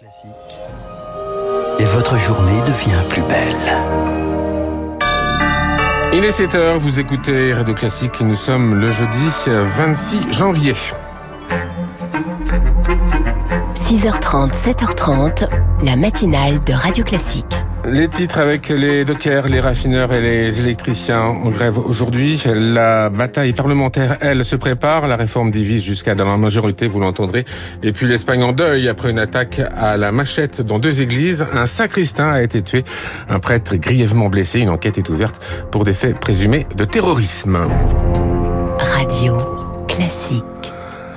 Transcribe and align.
Classique. 0.00 0.30
Et 1.78 1.84
votre 1.84 2.16
journée 2.16 2.62
devient 2.62 3.02
plus 3.10 3.20
belle. 3.20 3.54
Il 6.14 6.24
est 6.24 6.30
7h, 6.30 6.78
vous 6.78 7.00
écoutez 7.00 7.52
Radio 7.52 7.74
Classique, 7.74 8.18
nous 8.22 8.34
sommes 8.34 8.80
le 8.80 8.90
jeudi 8.90 9.28
26 9.46 10.32
janvier. 10.32 10.72
6h30, 13.74 14.52
7h30, 14.54 15.50
la 15.84 15.96
matinale 15.96 16.64
de 16.64 16.72
Radio 16.72 17.04
Classique. 17.04 17.59
Les 17.86 18.08
titres 18.08 18.38
avec 18.38 18.68
les 18.68 19.04
dockers, 19.04 19.48
les 19.48 19.60
raffineurs 19.60 20.12
et 20.12 20.20
les 20.20 20.60
électriciens 20.60 21.22
en 21.22 21.50
grève 21.50 21.78
aujourd'hui. 21.78 22.40
La 22.46 23.08
bataille 23.08 23.52
parlementaire, 23.52 24.18
elle, 24.20 24.44
se 24.44 24.56
prépare. 24.56 25.08
La 25.08 25.16
réforme 25.16 25.50
divise 25.50 25.82
jusqu'à 25.82 26.14
dans 26.14 26.26
la 26.26 26.36
majorité, 26.36 26.88
vous 26.88 27.00
l'entendrez. 27.00 27.44
Et 27.82 27.92
puis 27.92 28.06
l'Espagne 28.06 28.42
en 28.42 28.52
deuil 28.52 28.88
après 28.88 29.10
une 29.10 29.18
attaque 29.18 29.60
à 29.76 29.96
la 29.96 30.12
machette 30.12 30.60
dans 30.60 30.78
deux 30.78 31.00
églises. 31.00 31.46
Un 31.54 31.66
sacristain 31.66 32.30
a 32.30 32.42
été 32.42 32.62
tué. 32.62 32.84
Un 33.28 33.38
prêtre 33.38 33.76
grièvement 33.76 34.28
blessé. 34.28 34.60
Une 34.60 34.70
enquête 34.70 34.98
est 34.98 35.08
ouverte 35.08 35.42
pour 35.70 35.84
des 35.84 35.94
faits 35.94 36.18
présumés 36.20 36.66
de 36.76 36.84
terrorisme. 36.84 37.58
Radio 38.78 39.36
Classique. 39.88 40.59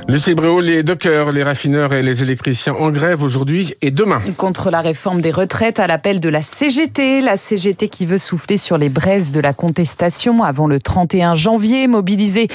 Lucie 0.10 0.36
Bréau, 0.36 0.60
les 0.60 0.84
dockers, 0.84 1.32
les 1.32 1.44
raffineurs 1.44 1.94
et 1.94 2.04
les 2.04 2.24
électriciens 2.24 2.74
en 2.74 2.92
grève 2.92 3.24
aujourd'hui 3.24 3.74
et 3.82 3.90
demain. 3.90 4.22
Contre 4.36 4.70
la 4.70 4.82
réforme 4.82 5.22
des 5.22 5.32
retraites 5.32 5.80
à 5.80 5.88
l'appel 5.88 6.20
de 6.20 6.28
la 6.28 6.42
CGT, 6.42 7.22
la 7.22 7.38
CGT 7.38 7.88
qui 7.88 8.06
veut 8.06 8.18
souffler 8.18 8.58
sur 8.58 8.78
les 8.78 8.90
braises 8.90 9.32
de 9.32 9.40
la 9.40 9.54
contestation 9.54 10.44
avant 10.44 10.68
le 10.68 10.80
31 10.80 11.36
janvier, 11.36 11.88
mobilisée 11.88 12.48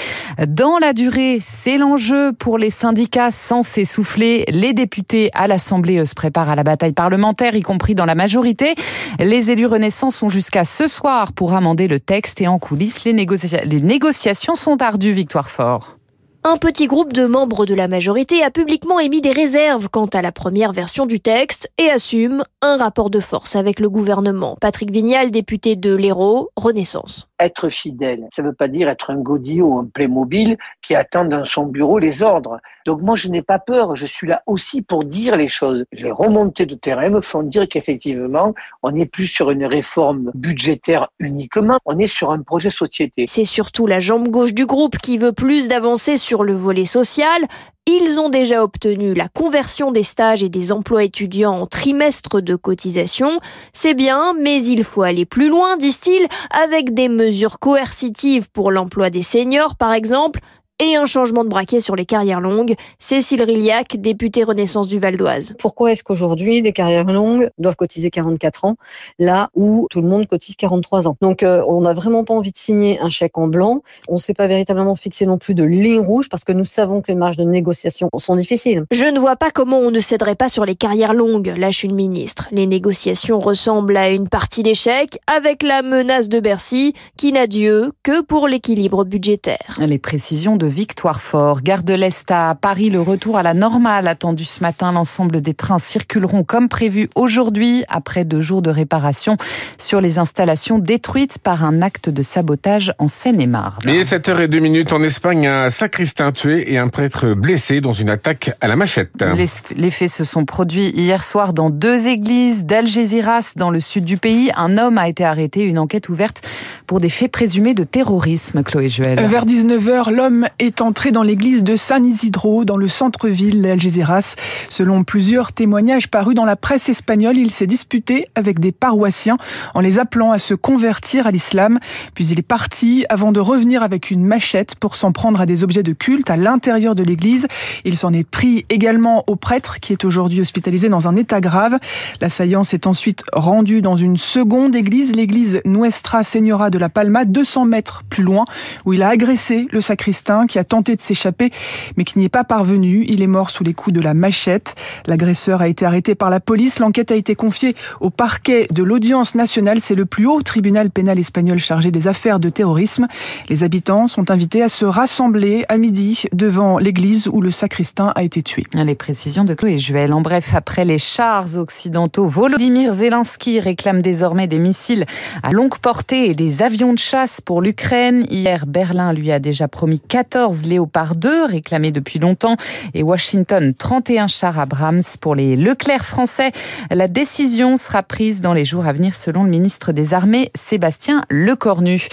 dans 0.46 0.78
la 0.78 0.92
durée, 0.92 1.38
c'est 1.40 1.78
l'enjeu 1.78 2.32
pour 2.32 2.58
les 2.58 2.70
syndicats 2.70 3.30
sans 3.30 3.62
s'essouffler. 3.62 4.44
Les 4.48 4.74
députés 4.74 5.30
à 5.32 5.46
l'Assemblée 5.46 6.04
se 6.04 6.14
préparent 6.14 6.50
à 6.50 6.56
la 6.56 6.64
bataille 6.64 6.92
parlementaire, 6.92 7.54
y 7.54 7.62
compris 7.62 7.94
dans 7.94 8.06
la 8.06 8.14
majorité. 8.14 8.74
Les 9.18 9.50
élus 9.50 9.66
Renaissance 9.66 10.16
sont 10.16 10.28
jusqu'à 10.28 10.64
ce 10.64 10.86
soir 10.86 11.32
pour 11.32 11.54
amender 11.54 11.88
le 11.88 11.98
texte 11.98 12.42
et 12.42 12.46
en 12.46 12.58
coulisses, 12.58 13.04
les, 13.04 13.12
les 13.12 13.80
négociations 13.80 14.54
sont 14.54 14.82
ardues, 14.82 15.12
Victoire 15.12 15.48
Fort. 15.48 15.97
Un 16.44 16.56
petit 16.56 16.86
groupe 16.86 17.12
de 17.12 17.26
membres 17.26 17.66
de 17.66 17.74
la 17.74 17.88
majorité 17.88 18.42
a 18.42 18.50
publiquement 18.50 19.00
émis 19.00 19.20
des 19.20 19.32
réserves 19.32 19.88
quant 19.90 20.06
à 20.06 20.22
la 20.22 20.30
première 20.32 20.72
version 20.72 21.04
du 21.04 21.20
texte 21.20 21.68
et 21.78 21.90
assume 21.90 22.42
un 22.62 22.76
rapport 22.76 23.10
de 23.10 23.20
force 23.20 23.56
avec 23.56 23.80
le 23.80 23.90
gouvernement. 23.90 24.56
Patrick 24.60 24.90
Vignal, 24.90 25.30
député 25.30 25.74
de 25.74 25.94
l'Hérault, 25.94 26.50
Renaissance. 26.56 27.27
Être 27.40 27.68
fidèle, 27.68 28.26
ça 28.32 28.42
ne 28.42 28.48
veut 28.48 28.54
pas 28.54 28.68
dire 28.68 28.88
être 28.88 29.10
un 29.10 29.16
godillot 29.16 29.78
un 29.78 29.84
Playmobil 29.84 30.56
qui 30.82 30.94
attend 30.94 31.24
dans 31.24 31.44
son 31.44 31.66
bureau 31.66 31.98
les 31.98 32.22
ordres. 32.22 32.58
Donc 32.86 33.02
moi, 33.02 33.16
je 33.16 33.28
n'ai 33.28 33.42
pas 33.42 33.58
peur. 33.58 33.96
Je 33.96 34.06
suis 34.06 34.26
là 34.26 34.42
aussi 34.46 34.82
pour 34.82 35.04
dire 35.04 35.36
les 35.36 35.48
choses. 35.48 35.84
Les 35.92 36.10
remontées 36.10 36.66
de 36.66 36.74
terrain 36.74 37.10
me 37.10 37.20
font 37.20 37.42
dire 37.42 37.68
qu'effectivement, 37.68 38.54
on 38.82 38.90
n'est 38.92 39.06
plus 39.06 39.26
sur 39.26 39.50
une 39.50 39.64
réforme 39.64 40.30
budgétaire 40.34 41.08
uniquement, 41.18 41.78
on 41.84 41.98
est 41.98 42.06
sur 42.06 42.30
un 42.30 42.42
projet 42.42 42.70
société. 42.70 43.26
C'est 43.28 43.44
surtout 43.44 43.86
la 43.86 44.00
jambe 44.00 44.28
gauche 44.28 44.54
du 44.54 44.66
groupe 44.66 44.96
qui 44.98 45.18
veut 45.18 45.32
plus 45.32 45.68
d'avancer 45.68 46.16
sur 46.16 46.44
le 46.44 46.54
volet 46.54 46.84
social. 46.84 47.42
Ils 47.90 48.20
ont 48.20 48.28
déjà 48.28 48.62
obtenu 48.62 49.14
la 49.14 49.28
conversion 49.28 49.92
des 49.92 50.02
stages 50.02 50.42
et 50.42 50.50
des 50.50 50.72
emplois 50.72 51.04
étudiants 51.04 51.54
en 51.54 51.66
trimestre 51.66 52.42
de 52.42 52.54
cotisation. 52.54 53.40
C'est 53.72 53.94
bien, 53.94 54.34
mais 54.38 54.62
il 54.62 54.84
faut 54.84 55.00
aller 55.00 55.24
plus 55.24 55.48
loin, 55.48 55.78
disent-ils, 55.78 56.26
avec 56.50 56.92
des 56.92 57.08
mesures 57.08 57.27
coercitives 57.58 58.50
pour 58.50 58.70
l'emploi 58.70 59.10
des 59.10 59.22
seniors, 59.22 59.76
par 59.76 59.92
exemple, 59.92 60.40
et 60.80 60.96
un 60.96 61.04
changement 61.06 61.44
de 61.44 61.48
braquet 61.48 61.80
sur 61.80 61.96
les 61.96 62.04
carrières 62.06 62.40
longues. 62.40 62.74
Cécile 62.98 63.42
Rilliac, 63.42 63.96
députée 63.96 64.44
Renaissance 64.44 64.86
du 64.86 64.98
Val 64.98 65.16
d'Oise. 65.16 65.54
Pourquoi 65.58 65.92
est-ce 65.92 66.04
qu'aujourd'hui 66.04 66.60
les 66.60 66.72
carrières 66.72 67.04
longues 67.04 67.50
doivent 67.58 67.76
cotiser 67.76 68.10
44 68.10 68.64
ans 68.64 68.76
là 69.18 69.50
où 69.54 69.86
tout 69.90 70.00
le 70.00 70.08
monde 70.08 70.26
cotise 70.26 70.56
43 70.56 71.08
ans? 71.08 71.16
Donc 71.20 71.42
euh, 71.42 71.62
on 71.66 71.80
n'a 71.80 71.92
vraiment 71.92 72.24
pas 72.24 72.34
envie 72.34 72.52
de 72.52 72.58
signer 72.58 73.00
un 73.00 73.08
chèque 73.08 73.38
en 73.38 73.48
blanc. 73.48 73.82
On 74.08 74.14
ne 74.14 74.18
s'est 74.18 74.34
pas 74.34 74.46
véritablement 74.46 74.94
fixé 74.94 75.26
non 75.26 75.38
plus 75.38 75.54
de 75.54 75.64
ligne 75.64 76.00
rouge 76.00 76.28
parce 76.28 76.44
que 76.44 76.52
nous 76.52 76.64
savons 76.64 77.00
que 77.00 77.08
les 77.08 77.16
marges 77.16 77.36
de 77.36 77.44
négociation 77.44 78.08
sont 78.16 78.36
difficiles. 78.36 78.84
Je 78.90 79.06
ne 79.06 79.18
vois 79.18 79.36
pas 79.36 79.50
comment 79.50 79.78
on 79.78 79.90
ne 79.90 80.00
céderait 80.00 80.36
pas 80.36 80.48
sur 80.48 80.64
les 80.64 80.76
carrières 80.76 81.14
longues, 81.14 81.52
lâche 81.56 81.82
une 81.84 81.94
ministre. 81.94 82.48
Les 82.52 82.66
négociations 82.66 83.38
ressemblent 83.38 83.96
à 83.96 84.10
une 84.10 84.28
partie 84.28 84.62
d'échec 84.62 85.18
avec 85.26 85.62
la 85.62 85.82
menace 85.82 86.28
de 86.28 86.40
Bercy 86.40 86.94
qui 87.16 87.32
n'a 87.32 87.46
Dieu 87.46 87.92
que 88.02 88.22
pour 88.22 88.46
l'équilibre 88.46 89.04
budgétaire. 89.04 89.78
Les 89.80 89.98
précisions 89.98 90.56
de 90.56 90.67
Victoire 90.68 91.20
Fort. 91.20 91.62
Gare 91.62 91.82
de 91.82 91.94
l'Est 91.94 92.30
à 92.30 92.54
Paris, 92.54 92.90
le 92.90 93.00
retour 93.00 93.36
à 93.38 93.42
la 93.42 93.54
normale 93.54 94.06
attendu 94.08 94.44
ce 94.44 94.60
matin. 94.60 94.92
L'ensemble 94.92 95.40
des 95.40 95.54
trains 95.54 95.78
circuleront 95.78 96.44
comme 96.44 96.68
prévu 96.68 97.08
aujourd'hui, 97.14 97.84
après 97.88 98.24
deux 98.24 98.40
jours 98.40 98.62
de 98.62 98.70
réparation 98.70 99.36
sur 99.78 100.00
les 100.00 100.18
installations 100.18 100.78
détruites 100.78 101.38
par 101.38 101.64
un 101.64 101.82
acte 101.82 102.08
de 102.08 102.22
sabotage 102.22 102.92
en 102.98 103.08
Seine-et-Marne. 103.08 103.78
Et 103.86 104.02
7h02 104.02 104.60
minutes 104.60 104.92
en 104.92 105.02
Espagne, 105.02 105.46
un 105.46 105.70
sacristain 105.70 106.32
tué 106.32 106.72
et 106.72 106.78
un 106.78 106.88
prêtre 106.88 107.34
blessé 107.34 107.80
dans 107.80 107.92
une 107.92 108.10
attaque 108.10 108.50
à 108.60 108.68
la 108.68 108.76
machette. 108.76 109.24
Les, 109.36 109.46
les 109.76 109.90
faits 109.90 110.10
se 110.10 110.24
sont 110.24 110.44
produits 110.44 110.90
hier 110.90 111.24
soir 111.24 111.52
dans 111.52 111.70
deux 111.70 112.08
églises 112.08 112.64
d'Algeciras, 112.64 113.52
dans 113.56 113.70
le 113.70 113.80
sud 113.80 114.04
du 114.04 114.16
pays. 114.16 114.50
Un 114.56 114.78
homme 114.78 114.98
a 114.98 115.08
été 115.08 115.24
arrêté, 115.24 115.62
une 115.62 115.78
enquête 115.78 116.08
ouverte 116.08 116.42
pour 116.86 117.00
des 117.00 117.10
faits 117.10 117.30
présumés 117.30 117.74
de 117.74 117.84
terrorisme, 117.84 118.62
Chloé 118.62 118.88
Juel. 118.88 119.20
Vers 119.20 119.44
19h, 119.44 120.12
l'homme 120.12 120.46
est 120.58 120.80
entré 120.80 121.12
dans 121.12 121.22
l'église 121.22 121.62
de 121.62 121.76
San 121.76 122.04
Isidro, 122.04 122.64
dans 122.64 122.76
le 122.76 122.88
centre-ville 122.88 123.62
d'Algeciras. 123.62 124.34
Selon 124.68 125.04
plusieurs 125.04 125.52
témoignages 125.52 126.08
parus 126.08 126.34
dans 126.34 126.44
la 126.44 126.56
presse 126.56 126.88
espagnole, 126.88 127.36
il 127.36 127.50
s'est 127.50 127.66
disputé 127.66 128.26
avec 128.34 128.58
des 128.58 128.72
paroissiens 128.72 129.36
en 129.74 129.80
les 129.80 129.98
appelant 129.98 130.32
à 130.32 130.38
se 130.38 130.54
convertir 130.54 131.26
à 131.26 131.30
l'islam. 131.30 131.78
Puis 132.14 132.26
il 132.28 132.38
est 132.38 132.42
parti 132.42 133.04
avant 133.08 133.32
de 133.32 133.40
revenir 133.40 133.82
avec 133.82 134.10
une 134.10 134.24
machette 134.24 134.74
pour 134.74 134.96
s'en 134.96 135.12
prendre 135.12 135.40
à 135.40 135.46
des 135.46 135.62
objets 135.62 135.82
de 135.82 135.92
culte 135.92 136.30
à 136.30 136.36
l'intérieur 136.36 136.94
de 136.94 137.02
l'église. 137.02 137.46
Il 137.84 137.96
s'en 137.96 138.12
est 138.12 138.28
pris 138.28 138.66
également 138.68 139.24
au 139.26 139.36
prêtre 139.36 139.78
qui 139.80 139.92
est 139.92 140.04
aujourd'hui 140.04 140.40
hospitalisé 140.40 140.88
dans 140.88 141.08
un 141.08 141.16
état 141.16 141.40
grave. 141.40 141.78
L'assaillant 142.20 142.64
s'est 142.64 142.86
ensuite 142.86 143.22
rendu 143.32 143.80
dans 143.82 143.96
une 143.96 144.16
seconde 144.16 144.74
église, 144.74 145.14
l'église 145.14 145.60
Nuestra 145.64 146.24
Señora 146.24 146.70
de 146.70 146.78
la 146.78 146.88
Palma, 146.88 147.24
200 147.24 147.66
mètres 147.66 148.02
plus 148.08 148.24
loin, 148.24 148.44
où 148.84 148.92
il 148.92 149.02
a 149.02 149.08
agressé 149.08 149.66
le 149.70 149.80
sacristain 149.80 150.46
qui 150.48 150.58
a 150.58 150.64
tenté 150.64 150.96
de 150.96 151.00
s'échapper, 151.00 151.50
mais 151.96 152.02
qui 152.02 152.18
n'y 152.18 152.24
est 152.24 152.28
pas 152.28 152.42
parvenu. 152.42 153.04
Il 153.08 153.22
est 153.22 153.28
mort 153.28 153.50
sous 153.50 153.62
les 153.62 153.74
coups 153.74 153.94
de 153.94 154.00
la 154.00 154.14
machette. 154.14 154.74
L'agresseur 155.06 155.62
a 155.62 155.68
été 155.68 155.84
arrêté 155.84 156.16
par 156.16 156.30
la 156.30 156.40
police. 156.40 156.80
L'enquête 156.80 157.12
a 157.12 157.14
été 157.14 157.36
confiée 157.36 157.76
au 158.00 158.10
parquet 158.10 158.66
de 158.72 158.82
l'audience 158.82 159.34
nationale. 159.34 159.80
C'est 159.80 159.94
le 159.94 160.06
plus 160.06 160.26
haut 160.26 160.42
tribunal 160.42 160.90
pénal 160.90 161.18
espagnol 161.18 161.58
chargé 161.58 161.90
des 161.90 162.08
affaires 162.08 162.40
de 162.40 162.48
terrorisme. 162.48 163.06
Les 163.48 163.62
habitants 163.62 164.08
sont 164.08 164.30
invités 164.30 164.62
à 164.62 164.68
se 164.68 164.84
rassembler 164.84 165.64
à 165.68 165.76
midi 165.76 166.24
devant 166.32 166.78
l'église 166.78 167.28
où 167.28 167.40
le 167.40 167.50
sacristain 167.50 168.12
a 168.14 168.22
été 168.22 168.42
tué. 168.42 168.64
Les 168.74 168.94
précisions 168.94 169.44
de 169.44 169.54
Chloé 169.54 169.78
Juel. 169.78 170.12
En 170.12 170.22
bref, 170.22 170.54
après 170.54 170.84
les 170.84 170.98
chars 170.98 171.58
occidentaux, 171.58 172.26
Volodymyr 172.26 172.92
Zelensky 172.92 173.60
réclame 173.60 174.00
désormais 174.02 174.46
des 174.46 174.58
missiles 174.58 175.04
à 175.42 175.50
longue 175.50 175.78
portée 175.78 176.30
et 176.30 176.34
des 176.34 176.62
avions 176.62 176.94
de 176.94 176.98
chasse 176.98 177.40
pour 177.40 177.60
l'Ukraine. 177.60 178.24
Hier, 178.30 178.66
Berlin 178.66 179.12
lui 179.12 179.30
a 179.30 179.38
déjà 179.38 179.68
promis 179.68 180.00
14 180.00 180.37
Léopard 180.46 181.16
2 181.16 181.46
réclamés 181.46 181.90
depuis 181.90 182.18
longtemps 182.18 182.56
et 182.94 183.02
Washington 183.02 183.74
31 183.76 184.28
chars 184.28 184.58
Abrams 184.58 185.02
pour 185.20 185.34
les 185.34 185.56
Leclerc 185.56 186.04
français. 186.04 186.52
La 186.90 187.08
décision 187.08 187.76
sera 187.76 188.02
prise 188.02 188.40
dans 188.40 188.52
les 188.52 188.64
jours 188.64 188.86
à 188.86 188.92
venir 188.92 189.14
selon 189.14 189.42
le 189.42 189.50
ministre 189.50 189.92
des 189.92 190.14
Armées 190.14 190.50
Sébastien 190.54 191.22
Lecornu. 191.28 192.08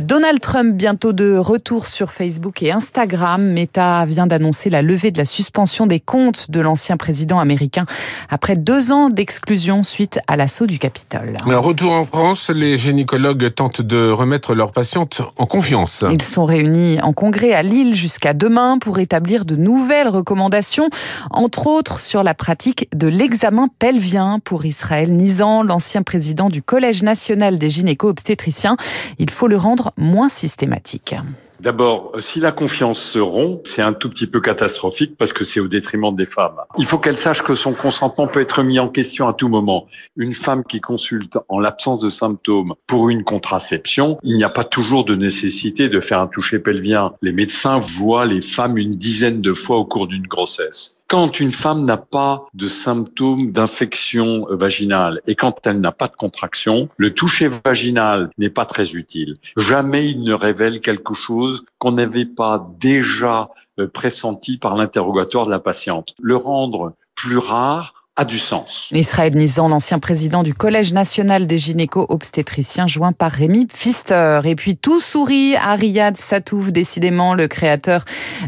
Donald 0.00 0.40
Trump 0.40 0.74
bientôt 0.74 1.12
de 1.12 1.36
retour 1.36 1.86
sur 1.86 2.12
Facebook 2.12 2.62
et 2.62 2.72
Instagram. 2.72 3.42
Meta 3.42 4.06
vient 4.06 4.26
d'annoncer 4.26 4.70
la 4.70 4.82
levée 4.82 5.10
de 5.10 5.18
la 5.18 5.24
suspension 5.26 5.86
des 5.86 6.00
comptes 6.00 6.50
de 6.50 6.60
l'ancien 6.60 6.96
président 6.96 7.38
américain 7.38 7.84
après 8.30 8.56
deux 8.56 8.92
ans 8.92 9.10
d'exclusion 9.10 9.82
suite 9.82 10.18
à 10.26 10.36
l'assaut 10.36 10.66
du 10.66 10.78
Capitole. 10.78 11.36
Un 11.46 11.58
retour 11.58 11.92
en 11.92 12.04
France, 12.04 12.50
les 12.50 12.76
gynécologues 12.76 13.54
tentent 13.54 13.82
de 13.82 14.10
remettre 14.10 14.54
leurs 14.54 14.72
patientes 14.72 15.22
en 15.36 15.46
confiance. 15.46 16.04
Ils 16.10 16.22
sont 16.22 16.44
réunis 16.44 17.00
en 17.02 17.12
congrès 17.12 17.52
à 17.56 17.62
Lille 17.62 17.96
jusqu'à 17.96 18.34
demain 18.34 18.78
pour 18.78 18.98
établir 18.98 19.44
de 19.46 19.56
nouvelles 19.56 20.08
recommandations, 20.08 20.90
entre 21.30 21.66
autres 21.66 22.00
sur 22.00 22.22
la 22.22 22.34
pratique 22.34 22.88
de 22.94 23.08
l'examen 23.08 23.68
pelvien 23.78 24.38
pour 24.44 24.66
Israël 24.66 25.14
Nizan, 25.14 25.62
l'ancien 25.62 26.02
président 26.02 26.50
du 26.50 26.62
Collège 26.62 27.02
national 27.02 27.58
des 27.58 27.70
gynéco-obstétriciens. 27.70 28.76
Il 29.18 29.30
faut 29.30 29.48
le 29.48 29.56
rendre 29.56 29.92
moins 29.96 30.28
systématique. 30.28 31.14
D'abord, 31.60 32.12
si 32.20 32.40
la 32.40 32.52
confiance 32.52 33.00
se 33.00 33.18
rompt, 33.18 33.66
c'est 33.66 33.82
un 33.82 33.92
tout 33.92 34.10
petit 34.10 34.26
peu 34.26 34.40
catastrophique 34.40 35.16
parce 35.16 35.32
que 35.32 35.44
c'est 35.44 35.60
au 35.60 35.68
détriment 35.68 36.14
des 36.14 36.26
femmes. 36.26 36.60
Il 36.78 36.86
faut 36.86 36.98
qu'elle 36.98 37.16
sache 37.16 37.42
que 37.42 37.54
son 37.54 37.72
consentement 37.72 38.26
peut 38.26 38.40
être 38.40 38.62
mis 38.62 38.78
en 38.78 38.88
question 38.88 39.28
à 39.28 39.32
tout 39.32 39.48
moment. 39.48 39.86
Une 40.16 40.34
femme 40.34 40.64
qui 40.64 40.80
consulte 40.80 41.38
en 41.48 41.58
l'absence 41.58 42.00
de 42.00 42.10
symptômes 42.10 42.74
pour 42.86 43.08
une 43.08 43.24
contraception, 43.24 44.18
il 44.22 44.36
n'y 44.36 44.44
a 44.44 44.50
pas 44.50 44.64
toujours 44.64 45.04
de 45.04 45.14
nécessité 45.14 45.88
de 45.88 46.00
faire 46.00 46.20
un 46.20 46.26
toucher 46.26 46.58
pelvien. 46.58 47.14
Les 47.22 47.32
médecins 47.32 47.78
voient 47.78 48.26
les 48.26 48.42
femmes 48.42 48.76
une 48.78 48.92
dizaine 48.92 49.40
de 49.40 49.52
fois 49.52 49.78
au 49.78 49.84
cours 49.84 50.06
d'une 50.06 50.26
grossesse. 50.26 50.96
Quand 51.08 51.38
une 51.38 51.52
femme 51.52 51.84
n'a 51.84 51.98
pas 51.98 52.46
de 52.54 52.66
symptômes 52.66 53.52
d'infection 53.52 54.44
vaginale 54.50 55.20
et 55.28 55.36
quand 55.36 55.64
elle 55.64 55.80
n'a 55.80 55.92
pas 55.92 56.08
de 56.08 56.16
contraction, 56.16 56.88
le 56.96 57.14
toucher 57.14 57.48
vaginal 57.64 58.30
n'est 58.38 58.50
pas 58.50 58.64
très 58.64 58.92
utile. 58.92 59.36
Jamais 59.56 60.10
il 60.10 60.24
ne 60.24 60.32
révèle 60.32 60.80
quelque 60.80 61.14
chose 61.14 61.64
qu'on 61.78 61.92
n'avait 61.92 62.24
pas 62.24 62.68
déjà 62.80 63.46
euh, 63.78 63.86
pressenti 63.86 64.58
par 64.58 64.74
l'interrogatoire 64.74 65.46
de 65.46 65.52
la 65.52 65.60
patiente. 65.60 66.14
Le 66.20 66.34
rendre 66.34 66.94
plus 67.14 67.38
rare 67.38 67.95
a 68.16 68.24
du 68.24 68.38
sens. 68.38 68.88
Israël 68.92 69.36
Nizan, 69.36 69.68
l'ancien 69.68 69.98
président 69.98 70.42
du 70.42 70.54
Collège 70.54 70.92
national 70.92 71.46
des 71.46 71.58
gynéco-obstétriciens, 71.58 72.86
joint 72.86 73.12
par 73.12 73.30
Rémi 73.30 73.66
Pfister. 73.66 74.40
Et 74.44 74.54
puis 74.54 74.76
tout 74.76 75.00
sourit 75.00 75.54
à 75.56 75.74
Riyad 75.74 76.16
Satouf, 76.16 76.72
décidément 76.72 77.34
le 77.34 77.46
créateur 77.46 78.04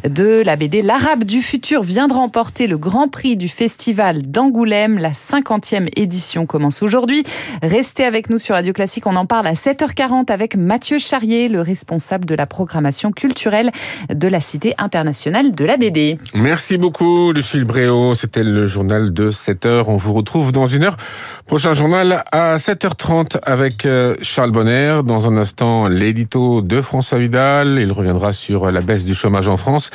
de 0.09 0.43
la 0.45 0.57
BD 0.57 0.81
L'Arabe 0.81 1.25
du 1.25 1.43
futur 1.43 1.83
vient 1.83 2.09
de 2.09 2.15
remporter 2.15 2.67
le 2.67 2.79
grand 2.79 3.09
prix 3.09 3.37
du 3.37 3.49
festival 3.49 4.23
d'Angoulême. 4.23 4.99
La 4.99 5.13
50e 5.13 5.89
édition 5.97 6.47
commence 6.47 6.83
aujourd'hui. 6.83 7.23
Restez 7.63 8.05
avec 8.05 8.31
nous 8.31 8.39
sur 8.39 8.55
Radio 8.55 8.73
Classique, 8.73 9.07
on 9.07 9.17
en 9.17 9.27
parle 9.27 9.47
à 9.47 9.53
7h40 9.53 10.33
avec 10.33 10.57
Mathieu 10.57 10.99
Charrier, 10.99 11.49
le 11.49 11.61
responsable 11.61 12.25
de 12.25 12.35
la 12.35 12.47
programmation 12.47 13.13
culturelle 13.13 13.71
de 14.09 14.29
la 14.29 14.41
Cité 14.41 14.75
internationale 14.79 15.53
de 15.53 15.65
la 15.65 15.77
BD. 15.77 16.19
Merci 16.33 16.79
beaucoup 16.79 17.33
Lucille 17.33 17.65
Bréau, 17.65 18.15
c'était 18.15 18.45
le 18.45 18.67
journal 18.67 19.13
de 19.13 19.31
cette 19.31 19.58
on 19.67 19.97
vous 19.97 20.13
retrouve 20.13 20.53
dans 20.53 20.67
une 20.67 20.85
heure. 20.85 20.97
Prochain 21.49 21.73
journal 21.73 22.25
à 22.31 22.57
7h30 22.57 23.39
avec 23.43 23.87
euh, 23.87 24.15
Charles 24.21 24.51
Bonner. 24.51 25.01
Dans 25.03 25.31
un 25.31 25.39
instant, 25.39 25.89
l'édito 25.89 26.61
de 26.61 26.83
François 26.83 27.17
Vidal. 27.17 27.79
Il 27.81 27.91
reviendra 27.91 28.35
sur 28.35 28.71
la 28.71 28.83
baisse 28.83 29.07
du 29.07 29.15
chômage 29.15 29.49
en 29.49 29.57
France. 29.57 29.89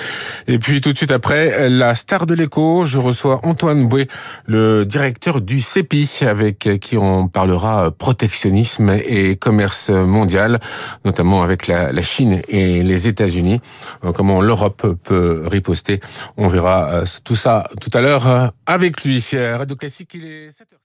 Et 0.47 0.57
puis 0.57 0.81
tout 0.81 0.91
de 0.91 0.97
suite 0.97 1.11
après, 1.11 1.69
la 1.69 1.93
star 1.93 2.25
de 2.25 2.33
l'écho. 2.33 2.85
Je 2.85 2.97
reçois 2.97 3.39
Antoine 3.43 3.87
Boué, 3.87 4.07
le 4.47 4.83
directeur 4.83 5.41
du 5.41 5.61
CEPI, 5.61 6.21
avec 6.21 6.67
qui 6.81 6.97
on 6.97 7.27
parlera 7.27 7.91
protectionnisme 7.91 8.89
et 9.05 9.35
commerce 9.35 9.91
mondial, 9.91 10.59
notamment 11.05 11.43
avec 11.43 11.67
la, 11.67 12.01
Chine 12.01 12.41
et 12.47 12.81
les 12.81 13.07
États-Unis. 13.07 13.61
Euh, 14.03 14.11
comment 14.11 14.41
l'Europe 14.41 14.87
peut 15.03 15.43
riposter. 15.45 15.99
On 16.35 16.47
verra 16.47 16.89
euh, 16.93 17.05
tout 17.23 17.35
ça 17.35 17.69
tout 17.79 17.91
à 17.93 18.01
l'heure 18.01 18.51
avec 18.65 19.03
lui. 19.03 19.23
Radio 19.33 19.75
Classique, 19.75 20.15
il 20.15 20.25
est 20.25 20.49
7h. 20.49 20.79